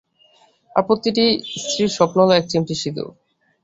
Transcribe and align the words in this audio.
আর 0.75 0.83
প্রতিটি 0.87 1.25
স্ত্রীর 1.61 1.91
স্বপ্ন 1.97 2.17
হলো, 2.23 2.33
এক 2.35 2.45
চিমটি 2.51 2.75
সিঁদুর। 2.81 3.09